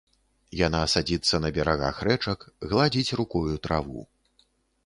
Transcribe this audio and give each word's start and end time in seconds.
Яна 0.67 0.79
садзіцца 0.93 1.35
на 1.43 1.51
берагах 1.57 1.99
рэчак, 2.09 2.39
гладзіць 2.73 3.15
рукою 3.21 3.55
траву. 3.69 4.01